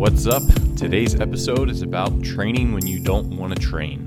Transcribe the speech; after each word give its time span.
What's 0.00 0.26
up? 0.26 0.42
Today's 0.76 1.20
episode 1.20 1.68
is 1.68 1.82
about 1.82 2.24
training 2.24 2.72
when 2.72 2.86
you 2.86 3.00
don't 3.00 3.36
want 3.36 3.54
to 3.54 3.60
train. 3.60 4.02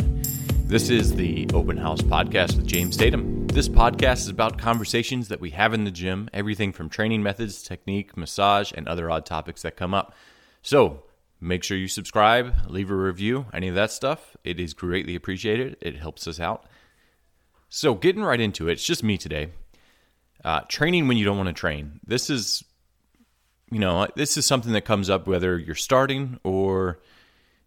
This 0.66 0.90
is 0.90 1.14
the 1.14 1.48
Open 1.54 1.78
House 1.78 2.02
podcast 2.02 2.56
with 2.56 2.66
James 2.66 2.98
Tatum. 2.98 3.46
This 3.46 3.70
podcast 3.70 4.22
is 4.22 4.30
about 4.30 4.58
conversations 4.58 5.28
that 5.28 5.40
we 5.40 5.52
have 5.52 5.72
in 5.72 5.84
the 5.84 5.92
gym, 5.92 6.32
everything 6.34 6.72
from 6.72 6.90
training 6.90 7.22
methods, 7.22 7.62
technique, 7.62 8.18
massage, 8.18 8.72
and 8.76 8.88
other 8.88 9.12
odd 9.12 9.28
topics 9.28 9.62
that 9.62 9.78
come 9.78 9.94
up. 9.94 10.16
So 10.64 11.04
make 11.40 11.64
sure 11.64 11.78
you 11.78 11.88
subscribe, 11.88 12.56
leave 12.68 12.90
a 12.90 12.96
review, 12.96 13.46
any 13.54 13.68
of 13.68 13.76
that 13.76 13.92
stuff. 13.92 14.36
It 14.44 14.60
is 14.60 14.74
greatly 14.74 15.14
appreciated. 15.14 15.78
It 15.80 15.98
helps 15.98 16.26
us 16.28 16.40
out. 16.40 16.66
So, 17.70 17.94
getting 17.94 18.24
right 18.24 18.40
into 18.40 18.68
it, 18.68 18.74
it's 18.74 18.84
just 18.84 19.04
me 19.04 19.20
today. 19.20 19.50
Uh, 20.44 20.62
training 20.62 21.08
when 21.08 21.18
you 21.18 21.26
don't 21.26 21.38
want 21.38 21.50
to 21.50 21.54
train. 21.54 22.00
This 22.04 22.32
is 22.32 22.64
you 23.74 23.80
know, 23.80 24.08
this 24.16 24.38
is 24.38 24.46
something 24.46 24.74
that 24.74 24.86
comes 24.86 25.10
up 25.10 25.26
whether 25.26 25.58
you're 25.58 25.74
starting 25.74 26.40
or, 26.44 27.00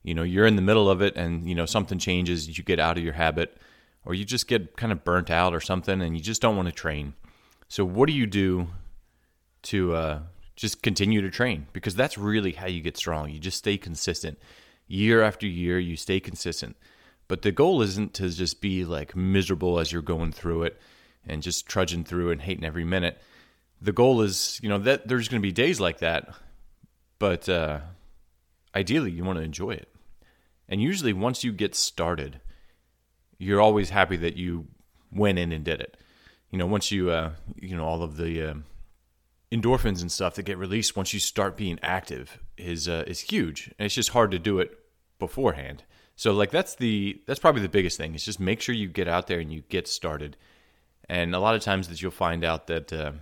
you 0.05 0.15
know, 0.15 0.23
you're 0.23 0.47
in 0.47 0.55
the 0.55 0.63
middle 0.63 0.89
of 0.89 1.03
it 1.03 1.17
and, 1.17 1.49
you 1.49 1.55
know, 1.57 1.67
something 1.67 1.99
changes, 1.99 2.57
you 2.57 2.63
get 2.63 2.79
out 2.79 2.97
of 2.97 3.03
your 3.03 3.15
habit, 3.15 3.57
or 4.05 4.15
you 4.15 4.25
just 4.25 4.47
get 4.47 4.77
kind 4.77 4.93
of 4.93 5.03
burnt 5.03 5.31
out 5.31 5.53
or 5.53 5.61
something 5.61 6.01
and 6.01 6.17
you 6.17 6.23
just 6.23 6.41
don't 6.41 6.55
want 6.55 6.69
to 6.69 6.73
train. 6.73 7.15
So, 7.67 7.85
what 7.85 8.07
do 8.07 8.13
you 8.13 8.25
do 8.25 8.69
to 9.63 9.95
uh, 9.95 10.19
just 10.55 10.81
continue 10.81 11.21
to 11.23 11.29
train? 11.29 11.67
Because 11.73 11.97
that's 11.97 12.17
really 12.17 12.53
how 12.53 12.69
you 12.69 12.81
get 12.81 12.97
strong. 12.97 13.29
You 13.31 13.41
just 13.41 13.59
stay 13.59 13.77
consistent. 13.77 14.39
Year 14.87 15.23
after 15.23 15.49
year, 15.49 15.81
you 15.81 15.97
stay 15.97 16.21
consistent. 16.21 16.77
But 17.27 17.43
the 17.43 17.51
goal 17.51 17.83
isn't 17.83 18.15
to 18.15 18.31
just 18.31 18.61
be 18.61 18.85
like 18.85 19.17
miserable 19.17 19.81
as 19.81 19.91
you're 19.91 20.03
going 20.03 20.31
through 20.31 20.63
it 20.63 20.81
and 21.27 21.43
just 21.43 21.67
trudging 21.67 22.05
through 22.05 22.31
and 22.31 22.41
hating 22.41 22.65
every 22.65 22.85
minute 22.85 23.21
the 23.81 23.93
goal 23.93 24.23
is, 24.23 24.59
you 24.63 24.69
know, 24.69 24.79
that 24.79 25.09
there's 25.09 25.29
going 25.29 25.41
to 25.41 25.47
be 25.47 25.53
days 25.53 25.81
like 25.81 25.99
that, 25.99 26.29
but 27.19 27.49
uh, 27.49 27.81
ideally 28.75 29.11
you 29.11 29.25
want 29.25 29.39
to 29.39 29.45
enjoy 29.45 29.71
it. 29.71 29.89
And 30.69 30.83
usually, 30.83 31.13
once 31.13 31.45
you 31.45 31.53
get 31.53 31.75
started, 31.75 32.41
you're 33.39 33.61
always 33.61 33.91
happy 33.91 34.17
that 34.17 34.37
you 34.37 34.67
went 35.13 35.39
in 35.39 35.53
and 35.53 35.65
did 35.65 35.81
it. 35.81 35.97
You 36.51 36.59
know, 36.59 36.67
once 36.67 36.91
you, 36.91 37.11
uh, 37.11 37.33
you 37.61 37.77
know, 37.77 37.85
all 37.85 38.03
of 38.03 38.17
the 38.17 38.51
uh, 38.51 38.55
endorphins 39.53 40.01
and 40.01 40.11
stuff 40.11 40.35
that 40.35 40.43
get 40.43 40.59
released 40.59 40.97
once 40.97 41.15
you 41.15 41.21
start 41.21 41.57
being 41.57 41.79
active 41.83 42.41
is 42.57 42.89
uh, 42.89 43.05
is 43.07 43.21
huge, 43.21 43.73
and 43.79 43.87
it's 43.87 43.95
just 43.95 44.11
hard 44.11 44.31
to 44.33 44.39
do 44.39 44.59
it 44.59 44.77
beforehand. 45.19 45.85
So, 46.17 46.33
like, 46.33 46.51
that's 46.51 46.75
the 46.75 47.21
that's 47.27 47.41
probably 47.41 47.63
the 47.63 47.69
biggest 47.69 47.97
thing. 47.97 48.15
Is 48.15 48.25
just 48.25 48.41
make 48.41 48.61
sure 48.61 48.75
you 48.75 48.89
get 48.89 49.07
out 49.07 49.27
there 49.27 49.39
and 49.39 49.53
you 49.53 49.63
get 49.69 49.87
started. 49.87 50.37
And 51.09 51.35
a 51.35 51.39
lot 51.39 51.55
of 51.55 51.63
times 51.63 51.89
that 51.89 52.03
you'll 52.03 52.11
find 52.11 52.45
out 52.45 52.67
that 52.67 52.93
uh, 52.93 53.13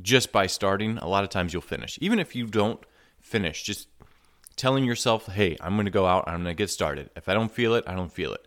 just 0.00 0.32
by 0.32 0.46
starting, 0.46 0.98
a 0.98 1.08
lot 1.08 1.24
of 1.24 1.30
times 1.30 1.52
you'll 1.52 1.62
finish. 1.62 1.98
Even 2.00 2.18
if 2.18 2.34
you 2.34 2.46
don't 2.46 2.80
finish, 3.20 3.62
just 3.62 3.88
telling 4.56 4.84
yourself, 4.84 5.26
hey, 5.26 5.56
I'm 5.60 5.74
going 5.74 5.86
to 5.86 5.90
go 5.90 6.06
out, 6.06 6.24
I'm 6.26 6.42
going 6.42 6.54
to 6.54 6.54
get 6.54 6.70
started. 6.70 7.10
If 7.16 7.28
I 7.28 7.34
don't 7.34 7.52
feel 7.52 7.74
it, 7.74 7.84
I 7.86 7.94
don't 7.94 8.12
feel 8.12 8.32
it. 8.32 8.46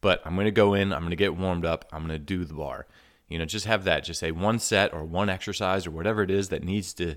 But 0.00 0.20
I'm 0.24 0.34
going 0.34 0.46
to 0.46 0.50
go 0.50 0.74
in, 0.74 0.92
I'm 0.92 1.00
going 1.00 1.10
to 1.10 1.16
get 1.16 1.36
warmed 1.36 1.64
up, 1.64 1.86
I'm 1.92 2.06
going 2.06 2.18
to 2.18 2.24
do 2.24 2.44
the 2.44 2.54
bar. 2.54 2.86
You 3.28 3.38
know, 3.38 3.44
just 3.46 3.66
have 3.66 3.84
that. 3.84 4.04
Just 4.04 4.20
say 4.20 4.30
one 4.30 4.58
set 4.58 4.92
or 4.92 5.04
one 5.04 5.30
exercise 5.30 5.86
or 5.86 5.90
whatever 5.90 6.22
it 6.22 6.30
is 6.30 6.50
that 6.50 6.62
needs 6.62 6.92
to 6.94 7.16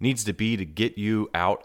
needs 0.00 0.24
to 0.24 0.32
be 0.32 0.56
to 0.56 0.64
get 0.64 0.98
you 0.98 1.30
out 1.32 1.64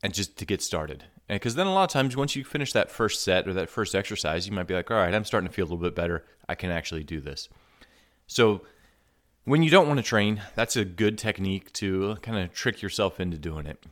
and 0.00 0.14
just 0.14 0.36
to 0.38 0.44
get 0.44 0.62
started. 0.62 1.04
Because 1.28 1.56
then 1.56 1.66
a 1.66 1.72
lot 1.74 1.84
of 1.84 1.90
times, 1.90 2.16
once 2.16 2.36
you 2.36 2.44
finish 2.44 2.72
that 2.72 2.90
first 2.90 3.22
set 3.22 3.48
or 3.48 3.52
that 3.54 3.68
first 3.68 3.96
exercise, 3.96 4.46
you 4.46 4.52
might 4.52 4.68
be 4.68 4.74
like, 4.74 4.90
all 4.90 4.96
right, 4.96 5.12
I'm 5.12 5.24
starting 5.24 5.48
to 5.48 5.54
feel 5.54 5.64
a 5.64 5.70
little 5.70 5.78
bit 5.78 5.96
better. 5.96 6.24
I 6.48 6.54
can 6.54 6.70
actually 6.70 7.02
do 7.02 7.20
this. 7.20 7.48
So 8.28 8.62
when 9.44 9.62
you 9.62 9.70
don't 9.70 9.88
want 9.88 9.98
to 9.98 10.04
train, 10.04 10.42
that's 10.54 10.76
a 10.76 10.84
good 10.84 11.18
technique 11.18 11.72
to 11.74 12.16
kind 12.22 12.38
of 12.38 12.52
trick 12.52 12.82
yourself 12.82 13.20
into 13.20 13.38
doing 13.38 13.66
it. 13.66 13.82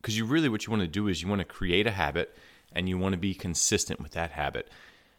Because 0.00 0.16
you 0.18 0.24
really, 0.26 0.48
what 0.48 0.66
you 0.66 0.70
want 0.70 0.82
to 0.82 0.88
do 0.88 1.08
is 1.08 1.22
you 1.22 1.28
want 1.28 1.40
to 1.40 1.46
create 1.46 1.86
a 1.86 1.92
habit 1.92 2.36
and 2.72 2.88
you 2.88 2.98
want 2.98 3.14
to 3.14 3.18
be 3.18 3.34
consistent 3.34 4.00
with 4.00 4.12
that 4.12 4.32
habit. 4.32 4.70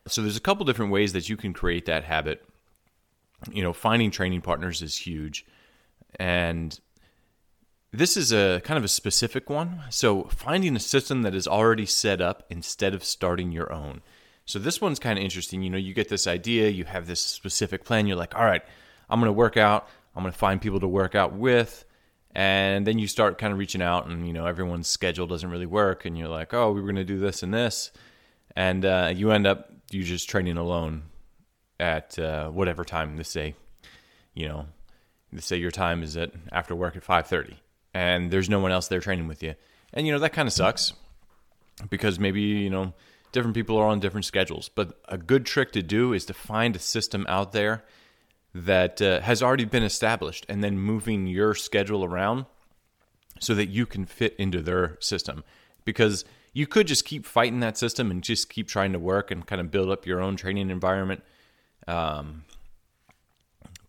So 0.08 0.22
there's 0.22 0.38
a 0.38 0.42
couple 0.42 0.66
different 0.66 0.92
ways 0.92 1.14
that 1.14 1.30
you 1.30 1.38
can 1.38 1.54
create 1.54 1.86
that 1.88 2.04
habit. 2.04 2.46
You 3.52 3.64
know, 3.64 3.74
finding 3.74 4.12
training 4.12 4.42
partners 4.42 4.82
is 4.82 4.98
huge. 4.98 5.46
And 6.20 6.80
this 7.92 8.16
is 8.16 8.32
a 8.32 8.62
kind 8.64 8.78
of 8.78 8.84
a 8.84 8.90
specific 8.90 9.50
one. 9.50 9.82
So 9.90 10.26
finding 10.26 10.76
a 10.76 10.80
system 10.80 11.24
that 11.24 11.34
is 11.34 11.48
already 11.48 11.86
set 11.86 12.22
up 12.22 12.46
instead 12.50 12.94
of 12.94 13.04
starting 13.04 13.52
your 13.52 13.74
own. 13.74 14.02
So 14.46 14.60
this 14.60 14.80
one's 14.80 15.00
kind 15.00 15.18
of 15.18 15.26
interesting. 15.26 15.64
You 15.64 15.72
know, 15.72 15.78
you 15.78 15.94
get 15.94 16.10
this 16.10 16.28
idea, 16.28 16.70
you 16.70 16.86
have 16.86 17.08
this 17.08 17.22
specific 17.22 17.84
plan, 17.84 18.06
you're 18.06 18.18
like, 18.18 18.36
all 18.36 18.46
right, 18.46 18.62
I'm 19.10 19.20
going 19.20 19.30
to 19.30 19.34
work 19.34 19.58
out. 19.58 19.88
I'm 20.16 20.24
going 20.24 20.32
to 20.32 20.38
find 20.38 20.62
people 20.62 20.80
to 20.80 20.88
work 20.88 21.16
out 21.16 21.34
with. 21.34 21.86
And 22.34 22.86
then 22.86 23.00
you 23.00 23.08
start 23.08 23.38
kind 23.38 23.54
of 23.54 23.60
reaching 23.60 23.82
out, 23.82 24.08
and 24.08 24.28
you 24.28 24.34
know 24.34 24.46
everyone's 24.46 24.90
schedule 24.90 25.26
doesn't 25.26 25.50
really 25.50 25.66
work, 25.66 26.04
and 26.04 26.18
you're 26.18 26.28
like, 26.28 26.54
oh, 26.54 26.72
we 26.72 26.82
were 26.82 26.88
going 26.88 26.98
to 26.98 27.06
do 27.06 27.18
this 27.18 27.44
and 27.44 27.54
this, 27.54 27.92
and 28.58 28.84
uh, 28.84 29.14
you 29.16 29.32
end 29.32 29.48
up 29.48 29.72
you're 29.90 30.04
just 30.04 30.30
training 30.30 30.58
alone 30.58 31.04
at 31.80 32.20
uh, 32.20 32.50
whatever 32.50 32.84
time. 32.84 33.16
Let's 33.16 33.30
say, 33.30 33.56
you 34.34 34.50
know, 34.50 34.68
let's 35.32 35.46
say 35.46 35.56
your 35.56 35.72
time 35.72 36.04
is 36.04 36.18
at 36.18 36.32
after 36.52 36.76
work 36.76 36.98
at 36.98 37.06
5:30, 37.06 37.56
and 37.94 38.32
there's 38.32 38.50
no 38.50 38.60
one 38.60 38.74
else 38.74 38.90
there 38.90 39.00
training 39.00 39.30
with 39.30 39.42
you, 39.42 39.56
and 39.94 40.06
you 40.06 40.12
know 40.12 40.20
that 40.20 40.34
kind 40.34 40.48
of 40.48 40.54
sucks 40.54 40.92
because 41.90 42.20
maybe 42.20 42.42
you 42.42 42.70
know 42.70 42.94
different 43.32 43.56
people 43.56 43.78
are 43.78 43.88
on 43.88 44.02
different 44.02 44.26
schedules. 44.26 44.70
But 44.70 45.00
a 45.08 45.18
good 45.18 45.46
trick 45.46 45.72
to 45.72 45.82
do 45.82 46.12
is 46.12 46.26
to 46.26 46.34
find 46.34 46.76
a 46.76 46.80
system 46.80 47.26
out 47.30 47.54
there 47.54 47.86
that 48.56 49.02
uh, 49.02 49.20
has 49.20 49.44
already 49.44 49.66
been 49.66 49.84
established 49.84 50.46
and 50.48 50.64
then 50.64 50.80
moving 50.80 51.28
your 51.28 51.54
schedule 51.54 52.06
around 52.06 52.46
so 53.42 53.54
that 53.54 53.68
you 53.68 53.86
can 53.86 54.06
fit 54.06 54.34
into 54.40 54.62
their 54.62 54.98
system. 55.02 55.44
Because 55.84 56.24
you 56.54 56.66
could 56.66 56.88
just 56.88 57.04
keep 57.04 57.26
fighting 57.26 57.60
that 57.60 57.78
system 57.78 58.10
and 58.10 58.24
just 58.24 58.50
keep 58.50 58.70
trying 58.70 58.94
to 58.94 59.00
work 59.00 59.30
and 59.30 59.46
kind 59.46 59.60
of 59.60 59.70
build 59.72 59.90
up 59.90 60.06
your 60.06 60.22
own 60.22 60.38
training 60.38 60.70
environment. 60.70 61.22
Um, 61.86 62.46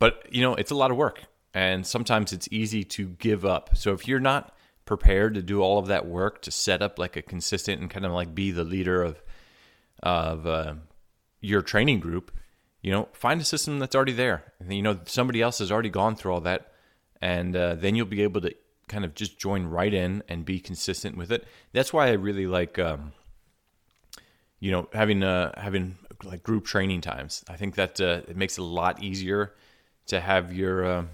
but 0.00 0.26
you 0.30 0.42
know 0.42 0.54
it's 0.56 0.72
a 0.72 0.74
lot 0.74 0.90
of 0.90 0.96
work 0.96 1.22
and 1.54 1.86
sometimes 1.86 2.32
it's 2.32 2.48
easy 2.50 2.82
to 2.82 3.06
give 3.06 3.44
up. 3.44 3.76
So 3.76 3.92
if 3.92 4.08
you're 4.08 4.20
not 4.20 4.52
prepared 4.84 5.34
to 5.34 5.42
do 5.42 5.62
all 5.62 5.78
of 5.78 5.86
that 5.86 6.06
work 6.06 6.42
to 6.42 6.50
set 6.50 6.82
up 6.82 6.98
like 6.98 7.16
a 7.16 7.22
consistent 7.22 7.80
and 7.80 7.88
kind 7.88 8.04
of 8.04 8.12
like 8.12 8.34
be 8.34 8.50
the 8.50 8.64
leader 8.64 9.02
of 9.02 9.22
of 10.02 10.44
uh, 10.44 10.74
your 11.40 11.62
training 11.62 12.00
group 12.00 12.32
you 12.86 12.92
know, 12.92 13.08
find 13.12 13.40
a 13.40 13.44
system 13.44 13.80
that's 13.80 13.96
already 13.96 14.12
there. 14.12 14.44
You 14.68 14.80
know, 14.80 15.00
somebody 15.06 15.42
else 15.42 15.58
has 15.58 15.72
already 15.72 15.90
gone 15.90 16.14
through 16.14 16.34
all 16.34 16.40
that, 16.42 16.70
and 17.20 17.56
uh, 17.56 17.74
then 17.74 17.96
you'll 17.96 18.06
be 18.06 18.22
able 18.22 18.40
to 18.42 18.54
kind 18.86 19.04
of 19.04 19.12
just 19.16 19.40
join 19.40 19.66
right 19.66 19.92
in 19.92 20.22
and 20.28 20.44
be 20.44 20.60
consistent 20.60 21.16
with 21.16 21.32
it. 21.32 21.48
That's 21.72 21.92
why 21.92 22.06
I 22.06 22.12
really 22.12 22.46
like, 22.46 22.78
um, 22.78 23.12
you 24.60 24.70
know, 24.70 24.88
having 24.92 25.24
uh, 25.24 25.60
having 25.60 25.98
like 26.22 26.44
group 26.44 26.64
training 26.64 27.00
times. 27.00 27.44
I 27.48 27.56
think 27.56 27.74
that 27.74 28.00
uh, 28.00 28.20
it 28.28 28.36
makes 28.36 28.56
it 28.56 28.60
a 28.60 28.64
lot 28.64 29.02
easier 29.02 29.54
to 30.06 30.20
have 30.20 30.52
your 30.52 30.84
uh, 30.86 31.04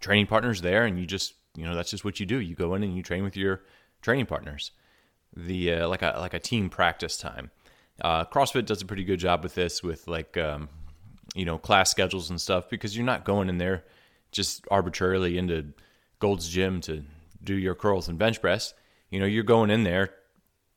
training 0.00 0.26
partners 0.26 0.62
there, 0.62 0.86
and 0.86 0.98
you 0.98 1.04
just 1.04 1.34
you 1.54 1.66
know 1.66 1.74
that's 1.74 1.90
just 1.90 2.02
what 2.02 2.18
you 2.18 2.24
do. 2.24 2.40
You 2.40 2.54
go 2.54 2.74
in 2.76 2.82
and 2.82 2.96
you 2.96 3.02
train 3.02 3.24
with 3.24 3.36
your 3.36 3.60
training 4.00 4.24
partners. 4.24 4.70
The 5.36 5.74
uh, 5.74 5.88
like 5.88 6.00
a 6.00 6.14
like 6.18 6.32
a 6.32 6.40
team 6.40 6.70
practice 6.70 7.18
time. 7.18 7.50
Uh, 8.00 8.24
CrossFit 8.24 8.64
does 8.64 8.80
a 8.80 8.86
pretty 8.86 9.04
good 9.04 9.18
job 9.18 9.42
with 9.42 9.54
this, 9.54 9.82
with 9.82 10.08
like 10.08 10.38
um, 10.38 10.70
you 11.34 11.44
know, 11.44 11.58
class 11.58 11.90
schedules 11.90 12.30
and 12.30 12.40
stuff 12.40 12.68
because 12.68 12.96
you're 12.96 13.06
not 13.06 13.24
going 13.24 13.48
in 13.48 13.58
there 13.58 13.84
just 14.32 14.64
arbitrarily 14.70 15.38
into 15.38 15.72
Gold's 16.18 16.48
Gym 16.48 16.80
to 16.82 17.04
do 17.42 17.54
your 17.54 17.74
curls 17.74 18.08
and 18.08 18.18
bench 18.18 18.40
press. 18.40 18.74
You 19.10 19.20
know, 19.20 19.26
you're 19.26 19.42
going 19.42 19.70
in 19.70 19.84
there 19.84 20.10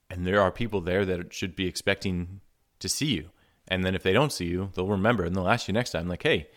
and 0.09 0.25
there 0.25 0.41
are 0.41 0.51
people 0.51 0.81
there 0.81 1.05
that 1.05 1.33
should 1.33 1.55
be 1.55 1.67
expecting 1.67 2.41
to 2.79 2.89
see 2.89 3.07
you. 3.07 3.29
And 3.67 3.83
then 3.83 3.95
if 3.95 4.03
they 4.03 4.13
don't 4.13 4.31
see 4.31 4.45
you, 4.45 4.69
they'll 4.73 4.87
remember 4.87 5.23
and 5.23 5.35
they'll 5.35 5.47
ask 5.47 5.67
you 5.67 5.73
next 5.73 5.91
time, 5.91 6.07
like, 6.07 6.23
hey, 6.23 6.47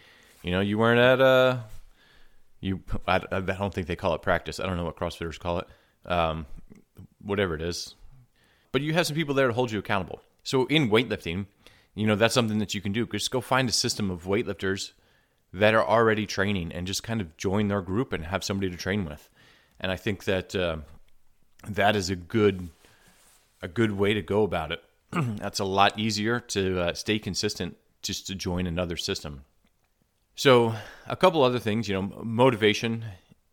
you 0.43 0.51
know, 0.51 0.61
you 0.61 0.79
weren't 0.79 1.01
at, 1.01 1.21
uh, 1.21 1.59
you, 2.61 2.83
I, 3.07 3.21
I 3.31 3.41
don't 3.41 3.73
think 3.73 3.87
they 3.87 3.97
call 3.97 4.15
it 4.15 4.23
practice. 4.23 4.59
I 4.61 4.67
don't 4.67 4.77
know 4.77 4.85
what 4.85 4.97
CrossFitters 4.97 5.39
call 5.39 5.61
it. 5.61 5.69
Um, 6.05 6.47
whatever 7.23 7.55
it 7.55 7.63
is. 7.63 7.95
But 8.73 8.83
you 8.83 8.93
have 8.95 9.07
some 9.07 9.17
people 9.17 9.35
there 9.35 9.47
to 9.47 9.53
hold 9.53 9.71
you 9.71 9.79
accountable. 9.79 10.21
So 10.43 10.67
in 10.67 10.91
weightlifting, 10.91 11.47
you 11.97 12.07
know, 12.07 12.15
that's 12.15 12.35
something 12.35 12.59
that 12.59 12.75
you 12.75 12.81
can 12.81 12.93
do. 12.93 13.07
Just 13.07 13.31
go 13.31 13.41
find 13.41 13.69
a 13.69 13.73
system 13.73 14.11
of 14.11 14.25
weightlifters 14.25 14.93
that 15.53 15.75
are 15.75 15.85
already 15.85 16.27
training 16.27 16.71
and 16.73 16.87
just 16.87 17.03
kind 17.03 17.21
of 17.21 17.37
join 17.39 17.69
their 17.69 17.81
group 17.81 18.13
and 18.13 18.27
have 18.27 18.45
somebody 18.45 18.71
to 18.71 18.77
train 18.77 19.07
with. 19.07 19.29
And 19.81 19.91
I 19.91 19.97
think 19.97 20.25
that 20.25 20.55
uh, 20.55 20.79
that 21.67 21.97
is 21.97 22.11
a 22.11 22.17
good 22.17 22.69
a 23.63 23.69
good 23.69 23.93
way 23.93 24.13
to 24.13 24.23
go 24.23 24.43
about 24.43 24.73
it. 24.73 24.83
that's 25.11 25.59
a 25.59 25.65
lot 25.65 25.99
easier 25.99 26.39
to 26.39 26.81
uh, 26.81 26.95
stay 26.95 27.19
consistent 27.19 27.77
just 28.03 28.27
to 28.27 28.35
join 28.35 28.67
another 28.67 28.99
system. 28.99 29.45
So, 30.35 30.75
a 31.07 31.17
couple 31.17 31.43
other 31.43 31.59
things, 31.59 31.89
you 31.89 31.95
know, 31.95 32.23
motivation. 32.23 33.07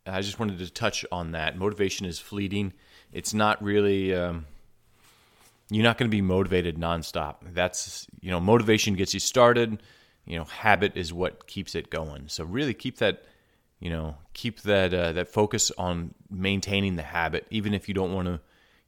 I 0.05 0.19
just 0.21 0.37
wanted 0.37 0.59
to 0.59 0.69
touch 0.69 1.05
on 1.13 1.31
that. 1.31 1.57
Motivation 1.57 2.05
is 2.05 2.19
fleeting. 2.19 2.73
It's 3.13 3.33
not 3.33 3.63
really 3.63 4.13
um, 4.13 4.45
you're 5.75 5.83
not 5.83 5.97
going 5.97 6.09
to 6.09 6.15
be 6.15 6.21
motivated 6.21 6.77
nonstop. 6.77 7.37
That's, 7.53 8.07
you 8.21 8.31
know, 8.31 8.39
motivation 8.39 8.95
gets 8.95 9.13
you 9.13 9.19
started. 9.19 9.81
You 10.25 10.37
know, 10.37 10.45
habit 10.45 10.95
is 10.95 11.13
what 11.13 11.47
keeps 11.47 11.75
it 11.75 11.89
going. 11.89 12.27
So 12.27 12.43
really 12.43 12.73
keep 12.73 12.97
that, 12.97 13.23
you 13.79 13.89
know, 13.89 14.15
keep 14.33 14.61
that 14.61 14.93
uh, 14.93 15.11
that 15.13 15.29
focus 15.29 15.71
on 15.77 16.13
maintaining 16.29 16.95
the 16.95 17.03
habit, 17.03 17.45
even 17.49 17.73
if 17.73 17.87
you 17.87 17.93
don't 17.93 18.13
want 18.13 18.27
to. 18.27 18.39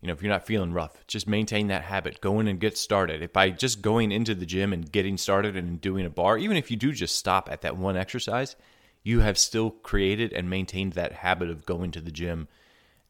You 0.01 0.07
know, 0.07 0.13
if 0.13 0.21
you're 0.21 0.31
not 0.31 0.45
feeling 0.45 0.71
rough, 0.71 0.91
just 1.07 1.27
maintain 1.27 1.67
that 1.67 1.81
habit. 1.81 2.21
Go 2.21 2.39
in 2.39 2.47
and 2.47 2.59
get 2.59 2.77
started. 2.77 3.23
If 3.23 3.33
by 3.33 3.49
just 3.49 3.81
going 3.81 4.11
into 4.11 4.35
the 4.35 4.45
gym 4.45 4.71
and 4.71 4.91
getting 4.91 5.17
started 5.17 5.57
and 5.57 5.81
doing 5.81 6.05
a 6.05 6.11
bar, 6.11 6.37
even 6.37 6.57
if 6.57 6.69
you 6.69 6.77
do 6.77 6.91
just 6.91 7.15
stop 7.15 7.49
at 7.51 7.61
that 7.61 7.75
one 7.75 7.97
exercise, 7.97 8.55
you 9.01 9.21
have 9.21 9.37
still 9.37 9.71
created 9.71 10.31
and 10.31 10.47
maintained 10.47 10.93
that 10.93 11.13
habit 11.13 11.49
of 11.49 11.65
going 11.65 11.89
to 11.91 12.01
the 12.01 12.11
gym 12.11 12.47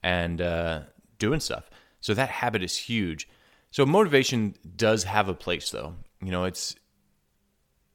and 0.02 0.40
uh, 0.40 0.82
doing 1.20 1.42
stuff. 1.42 1.70
So 2.00 2.14
that 2.14 2.30
habit 2.30 2.64
is 2.64 2.78
huge. 2.78 3.28
So 3.76 3.86
motivation 3.86 4.56
does 4.78 5.04
have 5.04 5.28
a 5.28 5.34
place, 5.34 5.70
though. 5.70 5.96
You 6.22 6.32
know, 6.32 6.46
it's 6.46 6.76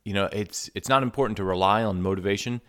you 0.05 0.13
know 0.13 0.29
it's 0.31 0.69
it's 0.75 0.89
not 0.91 1.03
important 1.03 1.39
to 1.39 1.45
rely 1.45 1.83
on 1.83 2.03
motivation 2.03 2.61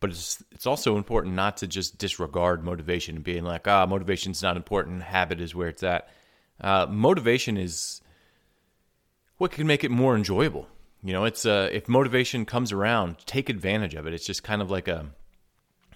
but 0.00 0.10
it's 0.10 0.42
it's 0.50 0.66
also 0.66 0.96
important 0.96 1.34
not 1.34 1.58
to 1.58 1.66
just 1.66 1.98
disregard 1.98 2.64
motivation 2.64 3.16
and 3.16 3.24
being 3.24 3.44
like, 3.44 3.68
ah, 3.68 3.86
motivation's 3.86 4.42
not 4.42 4.56
important. 4.56 5.02
Habit 5.02 5.40
is 5.40 5.54
where 5.54 5.68
it's 5.68 5.82
at. 5.82 6.08
Uh, 6.60 6.86
motivation 6.88 7.56
is 7.56 8.00
what 9.36 9.52
can 9.52 9.66
make 9.66 9.84
it 9.84 9.90
more 9.90 10.16
enjoyable. 10.16 10.66
You 11.02 11.12
know, 11.12 11.24
it's 11.24 11.44
uh, 11.46 11.68
if 11.70 11.88
motivation 11.88 12.46
comes 12.46 12.72
around, 12.72 13.18
take 13.26 13.48
advantage 13.48 13.94
of 13.94 14.06
it. 14.06 14.14
It's 14.14 14.26
just 14.26 14.42
kind 14.42 14.62
of 14.62 14.70
like 14.70 14.88
a, 14.88 15.06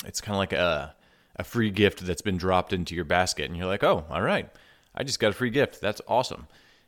it's 0.05 0.21
kind 0.21 0.35
of 0.35 0.39
like 0.39 0.53
a 0.53 0.95
a 1.37 1.45
free 1.45 1.71
gift 1.71 2.05
that's 2.05 2.23
been 2.23 2.37
dropped 2.37 2.73
into 2.73 2.95
your 2.95 3.05
basket, 3.05 3.47
and 3.47 3.57
you're 3.57 3.67
like, 3.67 3.83
oh, 3.83 4.05
all 4.09 4.23
right, 4.23 4.51
I 4.95 5.05
just 5.05 5.19
got 5.19 5.31
a 5.31 5.33
free 5.33 5.51
gift. 5.51 5.81
That's 5.81 6.01
awesome. 6.07 6.47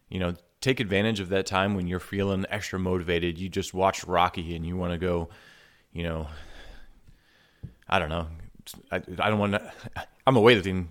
You 0.08 0.20
know, 0.20 0.34
take 0.60 0.80
advantage 0.80 1.20
of 1.20 1.28
that 1.30 1.46
time 1.46 1.74
when 1.74 1.86
you're 1.86 2.00
feeling 2.00 2.44
extra 2.48 2.78
motivated. 2.78 3.38
You 3.38 3.48
just 3.48 3.74
watched 3.74 4.04
Rocky 4.04 4.54
and 4.54 4.64
you 4.64 4.76
want 4.76 4.92
to 4.92 4.98
go, 4.98 5.28
you 5.92 6.04
know, 6.04 6.28
I 7.88 7.98
don't 7.98 8.08
know. 8.08 8.28
I, 8.90 8.96
I 8.96 9.30
don't 9.30 9.38
want 9.38 9.52
to. 9.52 9.72
I'm 10.26 10.36
a 10.36 10.40
weightlifting 10.40 10.86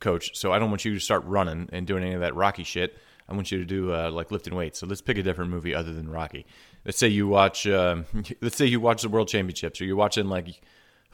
coach, 0.00 0.36
so 0.36 0.52
I 0.52 0.58
don't 0.58 0.70
want 0.70 0.84
you 0.84 0.94
to 0.94 1.00
start 1.00 1.24
running 1.24 1.68
and 1.72 1.86
doing 1.86 2.02
any 2.02 2.14
of 2.14 2.20
that 2.20 2.34
Rocky 2.34 2.64
shit. 2.64 2.96
I 3.28 3.34
want 3.34 3.52
you 3.52 3.58
to 3.58 3.64
do 3.64 3.94
uh, 3.94 4.10
like 4.10 4.32
lifting 4.32 4.56
weights. 4.56 4.80
So 4.80 4.86
let's 4.86 5.00
pick 5.00 5.16
a 5.16 5.22
different 5.22 5.52
movie 5.52 5.74
other 5.74 5.92
than 5.92 6.10
Rocky. 6.10 6.46
Let's 6.84 6.98
say 6.98 7.06
you 7.06 7.28
watch. 7.28 7.66
Uh, 7.66 8.02
let's 8.40 8.56
say 8.56 8.66
you 8.66 8.80
watch 8.80 9.02
the 9.02 9.08
World 9.08 9.28
Championships, 9.28 9.80
or 9.80 9.84
you're 9.84 9.96
watching 9.96 10.26
like 10.26 10.60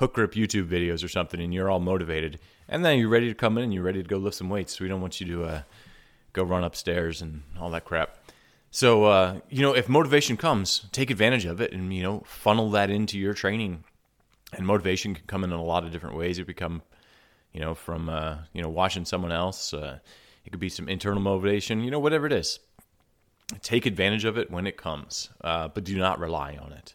Hookgrip 0.00 0.32
YouTube 0.32 0.68
videos 0.68 1.02
or 1.02 1.08
something, 1.08 1.40
and 1.40 1.54
you're 1.54 1.70
all 1.70 1.80
motivated, 1.80 2.38
and 2.68 2.84
then 2.84 2.98
you're 2.98 3.08
ready 3.08 3.28
to 3.28 3.34
come 3.34 3.56
in 3.56 3.64
and 3.64 3.74
you're 3.74 3.82
ready 3.82 4.02
to 4.02 4.08
go 4.08 4.18
lift 4.18 4.36
some 4.36 4.50
weights. 4.50 4.78
We 4.78 4.88
don't 4.88 5.00
want 5.00 5.20
you 5.20 5.26
to 5.28 5.44
uh, 5.44 5.62
go 6.32 6.42
run 6.42 6.64
upstairs 6.64 7.22
and 7.22 7.42
all 7.58 7.70
that 7.70 7.84
crap. 7.84 8.16
So 8.70 9.04
uh, 9.04 9.40
you 9.48 9.62
know, 9.62 9.74
if 9.74 9.88
motivation 9.88 10.36
comes, 10.36 10.86
take 10.92 11.10
advantage 11.10 11.46
of 11.46 11.60
it, 11.60 11.72
and 11.72 11.92
you 11.94 12.02
know, 12.02 12.22
funnel 12.26 12.70
that 12.70 12.90
into 12.90 13.18
your 13.18 13.34
training 13.34 13.84
and 14.52 14.66
motivation 14.66 15.14
can 15.14 15.24
come 15.26 15.44
in, 15.44 15.52
in 15.52 15.58
a 15.58 15.64
lot 15.64 15.84
of 15.84 15.92
different 15.92 16.16
ways. 16.16 16.38
It 16.38 16.46
become, 16.46 16.82
you 17.52 17.60
know, 17.60 17.74
from 17.74 18.08
uh, 18.08 18.38
you 18.52 18.62
know 18.62 18.68
watching 18.68 19.04
someone 19.04 19.32
else. 19.32 19.72
Uh, 19.72 19.98
it 20.44 20.50
could 20.50 20.60
be 20.60 20.68
some 20.68 20.88
internal 20.88 21.20
motivation. 21.20 21.82
You 21.82 21.90
know, 21.90 21.98
whatever 21.98 22.26
it 22.26 22.32
is. 22.32 22.58
Take 23.62 23.86
advantage 23.86 24.24
of 24.24 24.36
it 24.36 24.50
when 24.50 24.66
it 24.66 24.76
comes, 24.76 25.28
uh, 25.42 25.68
but 25.68 25.84
do 25.84 25.96
not 25.96 26.18
rely 26.18 26.58
on 26.60 26.72
it. 26.72 26.94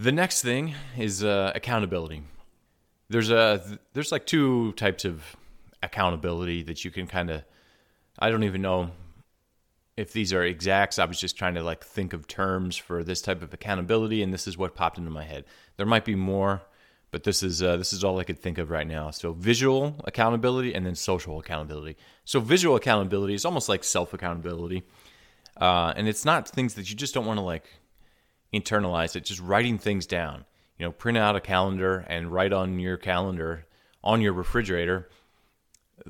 The 0.00 0.12
next 0.12 0.40
thing 0.40 0.74
is 0.96 1.22
uh, 1.22 1.52
accountability. 1.54 2.22
There's 3.10 3.30
a 3.30 3.78
there's 3.92 4.10
like 4.10 4.24
two 4.24 4.72
types 4.72 5.04
of 5.04 5.36
accountability 5.82 6.62
that 6.62 6.86
you 6.86 6.90
can 6.90 7.06
kind 7.06 7.28
of. 7.28 7.42
I 8.18 8.30
don't 8.30 8.44
even 8.44 8.62
know 8.62 8.92
if 9.98 10.14
these 10.14 10.32
are 10.32 10.42
exacts. 10.42 10.98
I 10.98 11.04
was 11.04 11.20
just 11.20 11.36
trying 11.36 11.52
to 11.56 11.62
like 11.62 11.84
think 11.84 12.14
of 12.14 12.26
terms 12.26 12.78
for 12.78 13.04
this 13.04 13.20
type 13.20 13.42
of 13.42 13.52
accountability, 13.52 14.22
and 14.22 14.32
this 14.32 14.48
is 14.48 14.56
what 14.56 14.74
popped 14.74 14.96
into 14.96 15.10
my 15.10 15.24
head. 15.24 15.44
There 15.76 15.84
might 15.84 16.06
be 16.06 16.14
more, 16.14 16.62
but 17.10 17.24
this 17.24 17.42
is 17.42 17.62
uh, 17.62 17.76
this 17.76 17.92
is 17.92 18.02
all 18.02 18.18
I 18.18 18.24
could 18.24 18.38
think 18.38 18.56
of 18.56 18.70
right 18.70 18.86
now. 18.86 19.10
So 19.10 19.34
visual 19.34 19.96
accountability 20.04 20.74
and 20.74 20.86
then 20.86 20.94
social 20.94 21.38
accountability. 21.38 21.98
So 22.24 22.40
visual 22.40 22.74
accountability 22.74 23.34
is 23.34 23.44
almost 23.44 23.68
like 23.68 23.84
self 23.84 24.14
accountability, 24.14 24.82
uh, 25.60 25.92
and 25.94 26.08
it's 26.08 26.24
not 26.24 26.48
things 26.48 26.72
that 26.76 26.88
you 26.88 26.96
just 26.96 27.12
don't 27.12 27.26
want 27.26 27.36
to 27.36 27.44
like 27.44 27.79
internalize. 28.52 29.16
It 29.16 29.24
just 29.24 29.40
writing 29.40 29.78
things 29.78 30.06
down. 30.06 30.44
You 30.78 30.86
know, 30.86 30.92
print 30.92 31.18
out 31.18 31.36
a 31.36 31.40
calendar 31.40 32.04
and 32.08 32.32
write 32.32 32.52
on 32.52 32.78
your 32.78 32.96
calendar 32.96 33.66
on 34.02 34.22
your 34.22 34.32
refrigerator, 34.32 35.10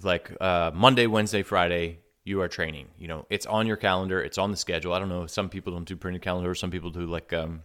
like 0.01 0.31
uh, 0.41 0.71
Monday, 0.73 1.09
Wednesday, 1.09 1.43
Friday 1.43 1.99
you 2.25 2.41
are 2.41 2.49
training. 2.49 2.89
You 2.99 3.09
know, 3.09 3.27
it's 3.31 3.47
on 3.47 3.67
your 3.67 3.77
calendar, 3.77 4.23
it's 4.23 4.39
on 4.39 4.51
the 4.51 4.57
schedule. 4.57 4.93
I 4.93 4.99
don't 4.99 5.09
know. 5.09 5.27
Some 5.27 5.49
people 5.49 5.73
don't 5.73 5.87
do 5.87 5.97
printed 5.97 6.23
calendar. 6.23 6.55
Some 6.55 6.71
people 6.71 6.91
do 6.91 7.07
like, 7.07 7.33
um, 7.33 7.63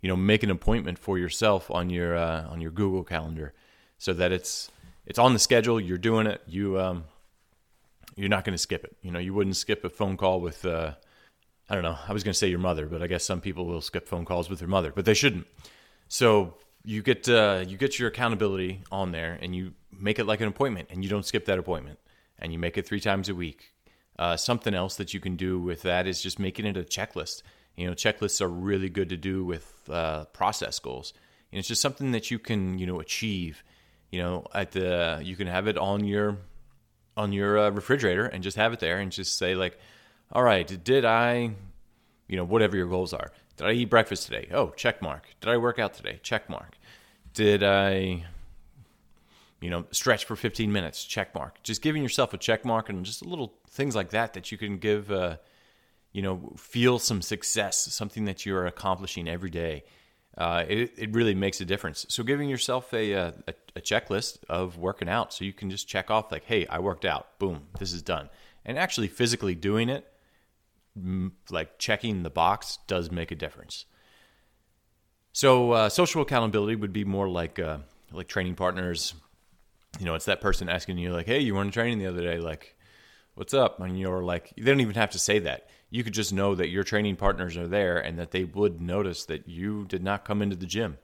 you 0.00 0.08
know, 0.08 0.16
make 0.16 0.42
an 0.42 0.50
appointment 0.50 0.98
for 0.98 1.18
yourself 1.18 1.70
on 1.70 1.90
your 1.90 2.16
uh, 2.16 2.48
on 2.48 2.60
your 2.60 2.70
Google 2.70 3.04
Calendar, 3.04 3.54
so 3.98 4.12
that 4.14 4.32
it's 4.32 4.70
it's 5.06 5.18
on 5.18 5.32
the 5.32 5.38
schedule. 5.38 5.80
You're 5.80 5.98
doing 5.98 6.26
it. 6.26 6.42
You 6.46 6.80
um, 6.80 7.04
you're 8.16 8.28
not 8.28 8.44
going 8.44 8.54
to 8.54 8.58
skip 8.58 8.84
it. 8.84 8.96
You 9.02 9.10
know, 9.10 9.18
you 9.18 9.34
wouldn't 9.34 9.56
skip 9.56 9.84
a 9.84 9.90
phone 9.90 10.16
call 10.16 10.40
with. 10.40 10.64
Uh, 10.64 10.94
I 11.70 11.74
don't 11.74 11.84
know. 11.84 11.96
I 12.06 12.12
was 12.12 12.24
going 12.24 12.32
to 12.32 12.38
say 12.38 12.48
your 12.48 12.58
mother, 12.58 12.86
but 12.86 13.00
I 13.00 13.06
guess 13.06 13.24
some 13.24 13.40
people 13.40 13.64
will 13.64 13.80
skip 13.80 14.08
phone 14.08 14.24
calls 14.24 14.50
with 14.50 14.58
their 14.58 14.68
mother, 14.68 14.92
but 14.94 15.04
they 15.04 15.14
shouldn't. 15.14 15.46
So 16.08 16.56
you 16.84 17.00
get 17.02 17.28
uh, 17.28 17.64
you 17.66 17.76
get 17.78 17.98
your 17.98 18.08
accountability 18.08 18.82
on 18.90 19.12
there, 19.12 19.38
and 19.40 19.54
you 19.54 19.72
make 19.96 20.18
it 20.18 20.24
like 20.24 20.40
an 20.40 20.48
appointment, 20.48 20.88
and 20.90 21.04
you 21.04 21.08
don't 21.08 21.24
skip 21.24 21.46
that 21.46 21.58
appointment 21.58 22.00
and 22.40 22.52
you 22.52 22.58
make 22.58 22.78
it 22.78 22.86
three 22.86 23.00
times 23.00 23.28
a 23.28 23.34
week. 23.34 23.72
Uh, 24.18 24.36
something 24.36 24.74
else 24.74 24.96
that 24.96 25.14
you 25.14 25.20
can 25.20 25.36
do 25.36 25.58
with 25.58 25.82
that 25.82 26.06
is 26.06 26.22
just 26.22 26.38
making 26.38 26.66
it 26.66 26.76
a 26.76 26.82
checklist. 26.82 27.42
You 27.76 27.86
know, 27.86 27.92
checklists 27.92 28.40
are 28.40 28.48
really 28.48 28.88
good 28.88 29.08
to 29.10 29.16
do 29.16 29.44
with 29.44 29.88
uh, 29.88 30.24
process 30.26 30.78
goals. 30.78 31.12
And 31.52 31.58
it's 31.58 31.68
just 31.68 31.80
something 31.80 32.12
that 32.12 32.30
you 32.30 32.38
can, 32.38 32.78
you 32.78 32.86
know, 32.86 33.00
achieve. 33.00 33.62
You 34.10 34.20
know, 34.20 34.46
at 34.52 34.72
the 34.72 35.20
you 35.22 35.36
can 35.36 35.46
have 35.46 35.68
it 35.68 35.78
on 35.78 36.04
your 36.04 36.38
on 37.16 37.32
your 37.32 37.58
uh, 37.58 37.70
refrigerator 37.70 38.26
and 38.26 38.42
just 38.42 38.56
have 38.56 38.72
it 38.72 38.80
there 38.80 38.98
and 38.98 39.12
just 39.12 39.38
say 39.38 39.54
like, 39.54 39.78
all 40.32 40.42
right, 40.42 40.66
did 40.84 41.04
I, 41.04 41.50
you 42.28 42.36
know, 42.36 42.44
whatever 42.44 42.76
your 42.76 42.88
goals 42.88 43.12
are. 43.12 43.32
Did 43.56 43.66
I 43.66 43.72
eat 43.72 43.86
breakfast 43.90 44.26
today? 44.26 44.48
Oh, 44.52 44.70
check 44.70 45.02
mark. 45.02 45.26
Did 45.40 45.50
I 45.50 45.56
work 45.56 45.78
out 45.78 45.94
today? 45.94 46.20
Check 46.22 46.48
mark. 46.48 46.78
Did 47.34 47.62
I 47.62 48.24
you 49.60 49.68
know, 49.68 49.84
stretch 49.90 50.24
for 50.24 50.36
15 50.36 50.72
minutes, 50.72 51.04
check 51.04 51.34
mark. 51.34 51.62
Just 51.62 51.82
giving 51.82 52.02
yourself 52.02 52.32
a 52.32 52.38
check 52.38 52.64
mark 52.64 52.88
and 52.88 53.04
just 53.04 53.24
little 53.24 53.54
things 53.68 53.94
like 53.94 54.10
that 54.10 54.32
that 54.34 54.50
you 54.50 54.58
can 54.58 54.78
give, 54.78 55.10
uh, 55.12 55.36
you 56.12 56.22
know, 56.22 56.52
feel 56.56 56.98
some 56.98 57.20
success, 57.20 57.92
something 57.92 58.24
that 58.24 58.46
you're 58.46 58.66
accomplishing 58.66 59.28
every 59.28 59.50
day. 59.50 59.84
Uh, 60.38 60.64
it, 60.66 60.92
it 60.96 61.14
really 61.14 61.34
makes 61.34 61.60
a 61.60 61.64
difference. 61.64 62.06
So 62.08 62.22
giving 62.22 62.48
yourself 62.48 62.94
a, 62.94 63.14
uh, 63.14 63.32
a, 63.46 63.54
a 63.76 63.80
checklist 63.80 64.38
of 64.48 64.78
working 64.78 65.08
out, 65.08 65.34
so 65.34 65.44
you 65.44 65.52
can 65.52 65.70
just 65.70 65.86
check 65.86 66.10
off 66.10 66.32
like, 66.32 66.44
hey, 66.44 66.66
I 66.66 66.78
worked 66.78 67.04
out, 67.04 67.38
boom, 67.38 67.66
this 67.78 67.92
is 67.92 68.00
done, 68.00 68.30
and 68.64 68.78
actually 68.78 69.08
physically 69.08 69.54
doing 69.54 69.90
it, 69.90 70.09
like 71.50 71.78
checking 71.78 72.22
the 72.22 72.30
box, 72.30 72.78
does 72.86 73.10
make 73.10 73.30
a 73.30 73.36
difference. 73.36 73.86
So 75.32 75.72
uh, 75.72 75.88
social 75.88 76.22
accountability 76.22 76.76
would 76.76 76.92
be 76.92 77.04
more 77.04 77.28
like 77.28 77.58
uh, 77.58 77.78
like 78.12 78.28
training 78.28 78.56
partners, 78.56 79.14
you 79.98 80.06
know, 80.06 80.14
it's 80.14 80.24
that 80.26 80.40
person 80.40 80.68
asking 80.68 80.98
you 80.98 81.12
like, 81.12 81.26
"Hey, 81.26 81.40
you 81.40 81.54
weren't 81.54 81.72
training 81.72 81.98
the 81.98 82.06
other 82.06 82.22
day, 82.22 82.38
like, 82.38 82.76
what's 83.34 83.54
up?" 83.54 83.80
And 83.80 83.98
you're 83.98 84.22
like, 84.22 84.52
they 84.56 84.64
don't 84.64 84.80
even 84.80 84.94
have 84.94 85.10
to 85.10 85.18
say 85.18 85.38
that. 85.40 85.68
You 85.90 86.04
could 86.04 86.14
just 86.14 86.32
know 86.32 86.54
that 86.54 86.68
your 86.68 86.84
training 86.84 87.16
partners 87.16 87.56
are 87.56 87.66
there 87.66 87.98
and 87.98 88.18
that 88.18 88.30
they 88.30 88.44
would 88.44 88.80
notice 88.80 89.24
that 89.26 89.48
you 89.48 89.86
did 89.86 90.02
not 90.02 90.24
come 90.24 90.42
into 90.42 90.56
the 90.56 90.66
gym. 90.66 90.98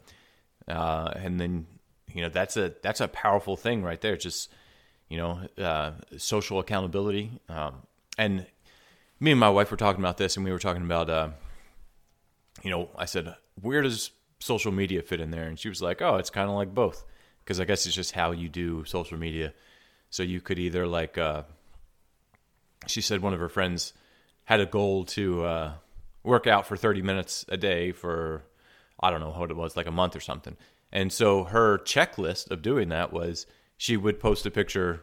Uh, 0.68 1.12
and 1.16 1.40
then, 1.40 1.66
you 2.12 2.22
know, 2.22 2.28
that's 2.28 2.56
a 2.56 2.74
that's 2.82 3.00
a 3.00 3.08
powerful 3.08 3.56
thing 3.56 3.82
right 3.82 4.00
there. 4.00 4.16
Just 4.16 4.50
you 5.08 5.18
know, 5.18 5.40
uh, 5.58 5.92
social 6.16 6.58
accountability. 6.58 7.30
Um, 7.48 7.82
and 8.18 8.46
me 9.20 9.30
and 9.30 9.40
my 9.40 9.48
wife 9.48 9.70
were 9.70 9.76
talking 9.76 10.02
about 10.02 10.18
this, 10.18 10.36
and 10.36 10.44
we 10.44 10.52
were 10.52 10.58
talking 10.58 10.82
about, 10.82 11.08
uh, 11.08 11.28
you 12.62 12.70
know, 12.70 12.90
I 12.96 13.06
said, 13.06 13.34
where 13.60 13.82
does 13.82 14.10
social 14.40 14.72
media 14.72 15.02
fit 15.02 15.20
in 15.20 15.30
there? 15.30 15.44
And 15.44 15.58
she 15.58 15.68
was 15.68 15.80
like, 15.80 16.02
oh, 16.02 16.16
it's 16.16 16.30
kind 16.30 16.48
of 16.48 16.56
like 16.56 16.74
both 16.74 17.04
because 17.42 17.60
I 17.60 17.64
guess 17.64 17.86
it's 17.86 17.94
just 17.94 18.12
how 18.12 18.32
you 18.32 18.48
do 18.48 18.84
social 18.84 19.18
media. 19.18 19.54
So 20.10 20.22
you 20.22 20.40
could 20.40 20.58
either 20.58 20.86
like, 20.86 21.16
uh, 21.16 21.44
she 22.86 23.00
said 23.00 23.22
one 23.22 23.32
of 23.32 23.40
her 23.40 23.48
friends 23.48 23.92
had 24.44 24.60
a 24.60 24.66
goal 24.66 25.04
to 25.04 25.44
uh, 25.44 25.72
work 26.22 26.46
out 26.46 26.66
for 26.66 26.76
30 26.76 27.02
minutes 27.02 27.44
a 27.48 27.56
day 27.56 27.92
for, 27.92 28.44
I 29.00 29.10
don't 29.10 29.20
know 29.20 29.30
what 29.30 29.50
it 29.50 29.56
was, 29.56 29.76
like 29.76 29.86
a 29.86 29.92
month 29.92 30.14
or 30.14 30.20
something. 30.20 30.56
And 30.92 31.12
so 31.12 31.44
her 31.44 31.78
checklist 31.78 32.50
of 32.50 32.62
doing 32.62 32.90
that 32.90 33.12
was 33.12 33.46
she 33.76 33.96
would 33.96 34.20
post 34.20 34.46
a 34.46 34.50
picture 34.50 35.02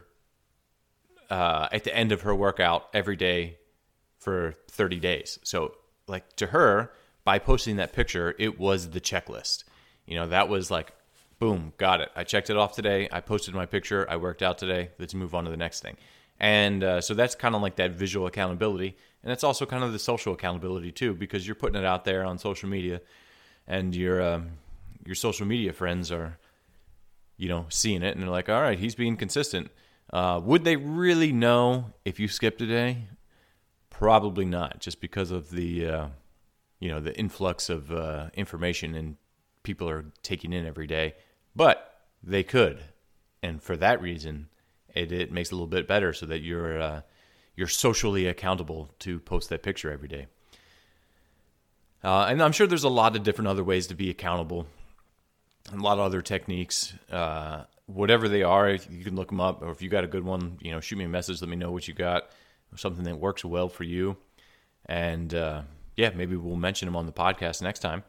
uh, 1.30 1.68
at 1.72 1.84
the 1.84 1.94
end 1.94 2.12
of 2.12 2.22
her 2.22 2.34
workout 2.34 2.88
every 2.92 3.16
day 3.16 3.58
for 4.24 4.54
30 4.70 4.98
days. 5.00 5.38
So, 5.44 5.74
like 6.08 6.34
to 6.36 6.46
her, 6.46 6.92
by 7.24 7.38
posting 7.38 7.76
that 7.76 7.92
picture, 7.92 8.34
it 8.38 8.58
was 8.58 8.90
the 8.90 9.00
checklist. 9.00 9.64
You 10.06 10.16
know, 10.16 10.26
that 10.28 10.48
was 10.48 10.70
like, 10.70 10.92
boom, 11.38 11.72
got 11.78 12.00
it. 12.00 12.10
I 12.16 12.24
checked 12.24 12.50
it 12.50 12.56
off 12.56 12.74
today. 12.74 13.08
I 13.12 13.20
posted 13.20 13.54
my 13.54 13.66
picture. 13.66 14.06
I 14.08 14.16
worked 14.16 14.42
out 14.42 14.58
today. 14.58 14.90
Let's 14.98 15.14
move 15.14 15.34
on 15.34 15.44
to 15.44 15.50
the 15.50 15.56
next 15.56 15.80
thing. 15.80 15.96
And 16.40 16.82
uh, 16.82 17.00
so 17.00 17.14
that's 17.14 17.34
kind 17.34 17.54
of 17.54 17.62
like 17.62 17.76
that 17.76 17.92
visual 17.92 18.26
accountability. 18.26 18.96
And 19.22 19.32
it's 19.32 19.44
also 19.44 19.66
kind 19.66 19.84
of 19.84 19.92
the 19.92 19.98
social 19.98 20.34
accountability 20.34 20.90
too, 20.92 21.14
because 21.14 21.46
you're 21.46 21.54
putting 21.54 21.80
it 21.80 21.86
out 21.86 22.04
there 22.04 22.24
on 22.24 22.38
social 22.38 22.68
media 22.68 23.00
and 23.66 23.94
you're, 23.94 24.22
um, 24.22 24.50
your 25.06 25.14
social 25.14 25.46
media 25.46 25.72
friends 25.72 26.10
are, 26.10 26.38
you 27.36 27.48
know, 27.48 27.66
seeing 27.68 28.02
it 28.02 28.14
and 28.14 28.22
they're 28.22 28.30
like, 28.30 28.48
all 28.48 28.60
right, 28.60 28.78
he's 28.78 28.94
being 28.94 29.16
consistent. 29.16 29.70
Uh, 30.12 30.40
would 30.42 30.64
they 30.64 30.76
really 30.76 31.32
know 31.32 31.92
if 32.04 32.20
you 32.20 32.28
skipped 32.28 32.60
a 32.60 32.66
day? 32.66 33.08
Probably 33.98 34.44
not, 34.44 34.80
just 34.80 35.00
because 35.00 35.30
of 35.30 35.50
the, 35.50 35.86
uh, 35.86 36.06
you 36.80 36.90
know, 36.90 37.00
the 37.00 37.16
influx 37.16 37.70
of 37.70 37.92
uh, 37.92 38.30
information 38.34 38.94
and 38.94 39.16
people 39.62 39.88
are 39.88 40.06
taking 40.22 40.52
in 40.52 40.66
every 40.66 40.86
day. 40.86 41.14
But 41.54 42.00
they 42.22 42.42
could, 42.42 42.82
and 43.40 43.62
for 43.62 43.76
that 43.76 44.02
reason, 44.02 44.48
it, 44.94 45.12
it 45.12 45.30
makes 45.30 45.50
it 45.50 45.52
a 45.52 45.54
little 45.56 45.68
bit 45.68 45.86
better 45.86 46.12
so 46.12 46.26
that 46.26 46.40
you're 46.40 46.80
uh, 46.80 47.00
you're 47.54 47.68
socially 47.68 48.26
accountable 48.26 48.90
to 48.98 49.20
post 49.20 49.48
that 49.50 49.62
picture 49.62 49.92
every 49.92 50.08
day. 50.08 50.26
Uh, 52.02 52.26
and 52.28 52.42
I'm 52.42 52.52
sure 52.52 52.66
there's 52.66 52.84
a 52.84 52.88
lot 52.88 53.14
of 53.14 53.22
different 53.22 53.48
other 53.48 53.62
ways 53.62 53.86
to 53.86 53.94
be 53.94 54.10
accountable, 54.10 54.66
a 55.72 55.76
lot 55.76 55.98
of 55.98 56.00
other 56.00 56.20
techniques. 56.20 56.94
Uh, 57.10 57.62
whatever 57.86 58.28
they 58.28 58.42
are, 58.42 58.70
you 58.70 59.04
can 59.04 59.14
look 59.14 59.28
them 59.28 59.40
up, 59.40 59.62
or 59.62 59.70
if 59.70 59.80
you 59.82 59.88
got 59.88 60.04
a 60.04 60.08
good 60.08 60.24
one, 60.24 60.58
you 60.60 60.72
know, 60.72 60.80
shoot 60.80 60.96
me 60.96 61.04
a 61.04 61.08
message. 61.08 61.40
Let 61.40 61.48
me 61.48 61.56
know 61.56 61.70
what 61.70 61.86
you 61.86 61.94
got, 61.94 62.30
something 62.76 63.04
that 63.04 63.18
works 63.18 63.44
well 63.44 63.68
for 63.68 63.84
you, 63.84 64.16
and 64.86 65.34
uh, 65.34 65.62
yeah, 65.96 66.10
maybe 66.14 66.36
we'll 66.36 66.56
mention 66.56 66.86
them 66.86 66.96
on 66.96 67.06
the 67.06 67.12
podcast 67.12 67.62
next 67.62 67.80
time. 67.80 68.02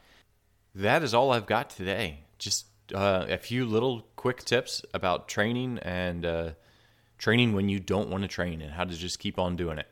That 0.73 1.03
is 1.03 1.13
all 1.13 1.31
I've 1.31 1.45
got 1.45 1.69
today. 1.69 2.19
Just 2.37 2.65
uh, 2.93 3.25
a 3.29 3.37
few 3.37 3.65
little 3.65 4.07
quick 4.15 4.43
tips 4.43 4.83
about 4.93 5.27
training 5.27 5.79
and 5.79 6.25
uh, 6.25 6.49
training 7.17 7.53
when 7.53 7.69
you 7.69 7.79
don't 7.79 8.09
want 8.09 8.23
to 8.23 8.27
train 8.27 8.61
and 8.61 8.73
how 8.73 8.83
to 8.83 8.95
just 8.95 9.19
keep 9.19 9.39
on 9.39 9.55
doing 9.55 9.77
it. 9.77 9.87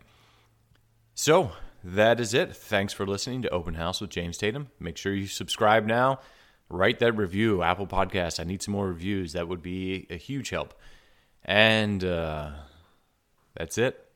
So 1.16 1.52
that 1.84 2.20
is 2.20 2.34
it. 2.34 2.56
Thanks 2.56 2.94
for 2.94 3.06
listening 3.06 3.42
to 3.44 3.50
Open 3.50 3.76
House 3.76 4.02
with 4.02 4.10
James 4.10 4.38
Tatum. 4.38 4.70
Make 4.80 4.98
sure 4.98 5.14
you 5.14 5.28
subscribe 5.28 5.86
now. 5.86 6.20
Write 6.70 7.00
that 7.00 7.14
review, 7.14 7.62
Apple 7.62 7.88
Podcast. 7.88 8.40
I 8.40 8.46
need 8.46 8.64
some 8.64 8.74
more 8.74 8.88
reviews. 8.88 9.34
That 9.34 9.48
would 9.48 9.62
be 9.62 10.08
a 10.10 10.16
huge 10.16 10.50
help. 10.50 10.74
And 11.46 12.04
uh, 12.04 12.52
that's 13.56 13.78
it. 13.78 14.03